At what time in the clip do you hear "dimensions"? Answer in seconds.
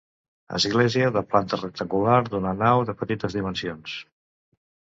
3.41-3.95